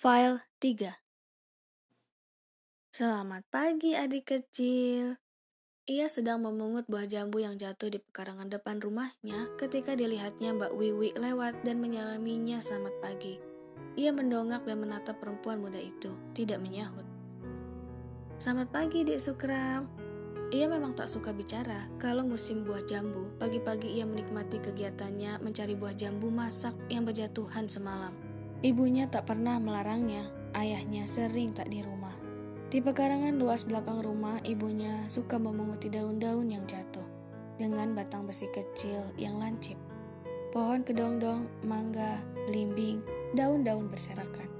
[0.00, 0.96] File 3
[2.88, 5.20] Selamat pagi adik kecil.
[5.84, 11.12] Ia sedang memungut buah jambu yang jatuh di pekarangan depan rumahnya ketika dilihatnya Mbak Wiwi
[11.20, 13.44] lewat dan menyalaminya selamat pagi.
[14.00, 17.04] Ia mendongak dan menatap perempuan muda itu, tidak menyahut.
[18.40, 19.84] Selamat pagi, Dik Sukram.
[20.48, 23.28] Ia memang tak suka bicara kalau musim buah jambu.
[23.36, 28.29] Pagi-pagi ia menikmati kegiatannya mencari buah jambu masak yang berjatuhan semalam.
[28.60, 32.12] Ibunya tak pernah melarangnya, ayahnya sering tak di rumah.
[32.68, 37.08] Di pekarangan luas belakang rumah, ibunya suka memunguti daun-daun yang jatuh
[37.56, 39.80] dengan batang besi kecil yang lancip.
[40.52, 43.00] Pohon kedongdong, mangga, belimbing,
[43.32, 44.52] daun-daun berserakan.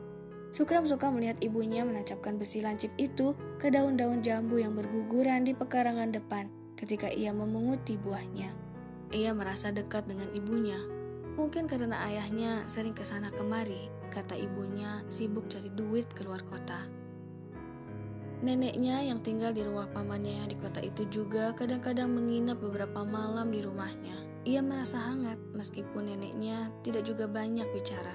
[0.50, 6.10] Sukram suka melihat ibunya menancapkan besi lancip itu ke daun-daun jambu yang berguguran di pekarangan
[6.10, 8.50] depan ketika ia memunguti buahnya.
[9.12, 10.80] Ia merasa dekat dengan ibunya,
[11.40, 16.84] Mungkin karena ayahnya sering ke sana kemari, kata ibunya sibuk cari duit keluar kota.
[18.44, 23.64] Neneknya yang tinggal di rumah pamannya di kota itu juga kadang-kadang menginap beberapa malam di
[23.64, 24.20] rumahnya.
[24.44, 28.12] Ia merasa hangat meskipun neneknya tidak juga banyak bicara.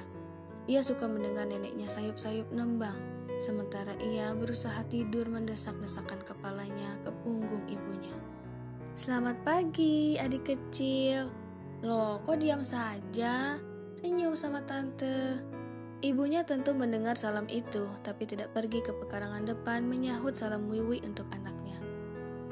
[0.70, 3.02] Ia suka mendengar neneknya sayup-sayup nembang,
[3.42, 8.14] sementara ia berusaha tidur mendesak-desakan kepalanya ke punggung ibunya.
[9.02, 11.34] Selamat pagi, adik kecil,
[11.84, 13.59] Loh, kok diam saja?
[14.00, 15.44] Senyum sama tante.
[16.06, 21.26] Ibunya tentu mendengar salam itu, tapi tidak pergi ke pekarangan depan menyahut salam Wiwi untuk
[21.34, 21.81] anaknya.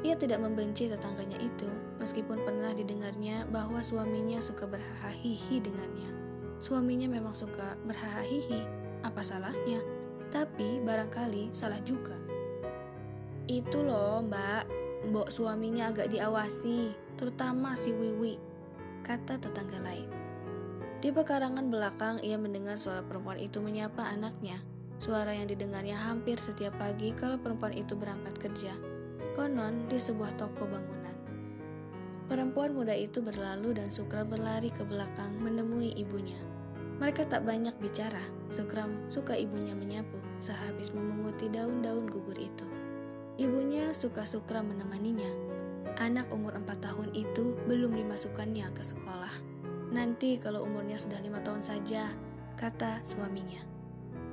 [0.03, 1.69] Ia tidak membenci tetangganya itu,
[2.01, 6.09] meskipun pernah didengarnya bahwa suaminya suka berhahihi dengannya.
[6.59, 8.67] Suaminya memang suka berhahihi,
[9.07, 9.79] apa salahnya?
[10.31, 12.16] Tapi barangkali salah juga.
[13.47, 14.67] Itu loh mbak,
[15.11, 18.52] mbok suaminya agak diawasi, terutama si Wiwi
[19.03, 20.07] kata tetangga lain.
[21.03, 24.63] Di pekarangan belakang, ia mendengar suara perempuan itu menyapa anaknya.
[24.95, 28.71] Suara yang didengarnya hampir setiap pagi kalau perempuan itu berangkat kerja.
[29.35, 31.11] Konon di sebuah toko bangunan.
[32.31, 36.39] Perempuan muda itu berlalu dan Sukra berlari ke belakang menemui ibunya.
[37.03, 38.23] Mereka tak banyak bicara.
[38.47, 42.63] Sukram suka ibunya menyapu sehabis memunguti daun-daun gugur itu.
[43.35, 45.53] Ibunya suka Sukra menemaninya
[46.01, 49.33] Anak umur 4 tahun itu belum dimasukkannya ke sekolah.
[49.93, 52.09] Nanti kalau umurnya sudah lima tahun saja,
[52.57, 53.61] kata suaminya.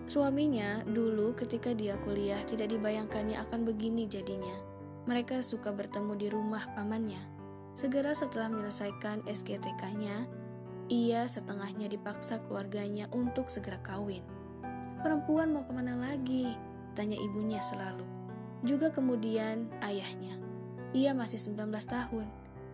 [0.08, 4.56] Suaminya dulu ketika dia kuliah tidak dibayangkannya akan begini jadinya.
[5.04, 7.20] Mereka suka bertemu di rumah pamannya.
[7.76, 10.26] Segera setelah menyelesaikan SGTK-nya,
[10.90, 14.24] ia setengahnya dipaksa keluarganya untuk segera kawin.
[15.04, 16.56] Perempuan mau ke mana lagi?
[16.98, 18.02] Tanya ibunya selalu.
[18.66, 20.49] Juga kemudian ayahnya.
[20.90, 22.26] Ia masih 19 tahun.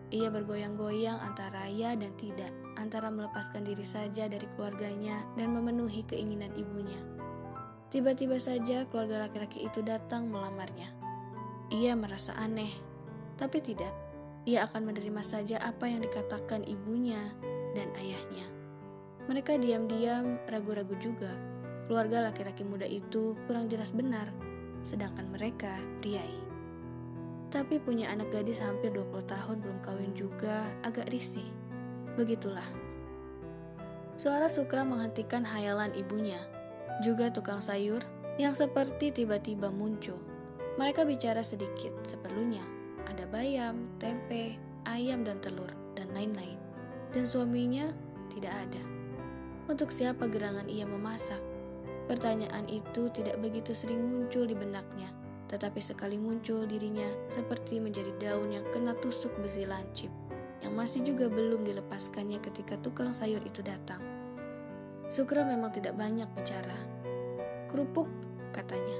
[0.09, 6.49] Ia bergoyang-goyang antara ya dan tidak, antara melepaskan diri saja dari keluarganya dan memenuhi keinginan
[6.57, 6.97] ibunya.
[7.93, 10.89] Tiba-tiba saja keluarga laki-laki itu datang melamarnya.
[11.69, 12.71] Ia merasa aneh,
[13.37, 13.91] tapi tidak.
[14.47, 17.19] Ia akan menerima saja apa yang dikatakan ibunya
[17.75, 18.47] dan ayahnya.
[19.27, 21.35] Mereka diam-diam ragu-ragu juga.
[21.91, 24.31] Keluarga laki-laki muda itu kurang jelas benar,
[24.81, 26.46] sedangkan mereka priai.
[27.47, 31.47] Tapi punya anak gadis hampir 20 tahun belum kawin juga agak risih.
[32.19, 32.65] Begitulah.
[34.19, 36.43] Suara Sukra menghentikan hayalan ibunya.
[36.99, 38.03] Juga tukang sayur
[38.35, 40.19] yang seperti tiba-tiba muncul.
[40.75, 42.61] Mereka bicara sedikit seperlunya.
[43.07, 46.59] Ada bayam, tempe, ayam dan telur, dan lain-lain.
[47.15, 47.95] Dan suaminya
[48.27, 48.83] tidak ada.
[49.71, 51.39] Untuk siapa gerangan ia memasak?
[52.11, 55.16] Pertanyaan itu tidak begitu sering muncul di benaknya
[55.47, 60.11] tetapi sekali muncul dirinya seperti menjadi daun yang kena tusuk besi lancip,
[60.59, 64.03] yang masih juga belum dilepaskannya ketika tukang sayur itu datang.
[65.07, 66.75] Sukra memang tidak banyak bicara.
[67.71, 68.11] Kerupuk,
[68.51, 68.99] katanya.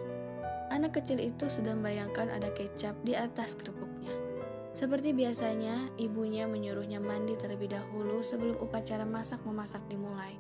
[0.72, 4.12] Anak kecil itu sudah membayangkan ada kecap di atas kerupuknya.
[4.72, 10.40] Seperti biasanya, ibunya menyuruhnya mandi terlebih dahulu sebelum upacara masak-memasak dimulai.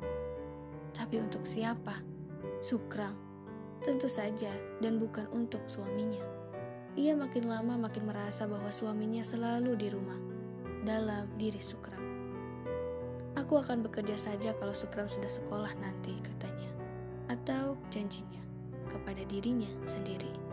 [0.95, 1.99] Tapi untuk siapa?
[2.63, 3.26] Sukram
[3.85, 4.49] Tentu saja,
[4.81, 6.21] dan bukan untuk suaminya.
[6.97, 10.17] Ia makin lama makin merasa bahwa suaminya selalu di rumah,
[10.81, 12.01] dalam diri Sukram.
[13.37, 16.71] Aku akan bekerja saja kalau Sukram sudah sekolah nanti, katanya.
[17.29, 18.41] Atau janjinya
[18.89, 20.46] kepada dirinya sendiri.